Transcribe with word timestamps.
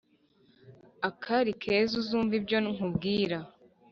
akari 1.09 1.51
kera 1.61 1.93
uzumve 2.01 2.33
ibyo 2.39 2.57
nkubwira. 2.75 3.37